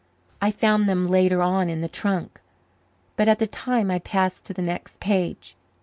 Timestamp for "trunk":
1.87-2.41